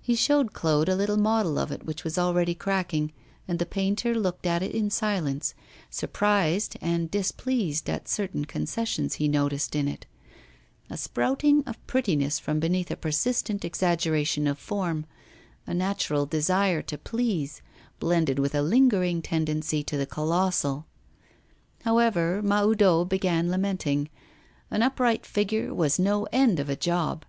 [0.00, 3.12] He showed Claude a little model of it, which was already cracking,
[3.46, 5.54] and the painter looked at it in silence,
[5.88, 10.04] surprised and displeased at certain concessions he noticed in it:
[10.90, 15.06] a sprouting of prettiness from beneath a persistent exaggeration of form,
[15.64, 17.62] a natural desire to please,
[18.00, 20.86] blended with a lingering tendency to the colossal.
[21.84, 24.10] However, Mahoudeau began lamenting;
[24.72, 27.24] an upright figure was no end of a job.